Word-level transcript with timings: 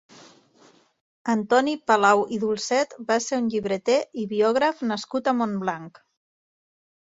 Antoni 1.33 1.75
Palau 1.91 2.23
i 2.39 2.41
Dulcet 2.45 2.97
va 3.11 3.19
ser 3.27 3.41
un 3.43 3.53
llibreter 3.53 4.01
i 4.25 4.29
biògraf 4.35 4.85
nascut 4.95 5.33
a 5.35 5.39
Montblanc. 5.45 6.05